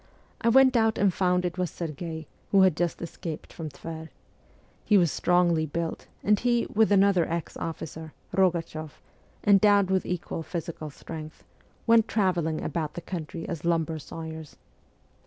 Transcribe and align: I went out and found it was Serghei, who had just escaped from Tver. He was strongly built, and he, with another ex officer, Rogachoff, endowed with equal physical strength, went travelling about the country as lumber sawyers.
I 0.41 0.49
went 0.49 0.75
out 0.75 0.97
and 0.97 1.13
found 1.13 1.45
it 1.45 1.59
was 1.59 1.69
Serghei, 1.69 2.25
who 2.49 2.63
had 2.63 2.75
just 2.75 3.03
escaped 3.03 3.53
from 3.53 3.69
Tver. 3.69 4.09
He 4.83 4.97
was 4.97 5.11
strongly 5.11 5.67
built, 5.67 6.07
and 6.23 6.39
he, 6.39 6.65
with 6.73 6.91
another 6.91 7.29
ex 7.29 7.55
officer, 7.55 8.11
Rogachoff, 8.35 8.99
endowed 9.45 9.91
with 9.91 10.07
equal 10.07 10.41
physical 10.41 10.89
strength, 10.89 11.43
went 11.85 12.07
travelling 12.07 12.63
about 12.63 12.95
the 12.95 13.01
country 13.01 13.47
as 13.47 13.63
lumber 13.63 13.99
sawyers. 13.99 14.55